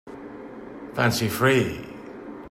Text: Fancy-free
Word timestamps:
Fancy-free 0.95 1.85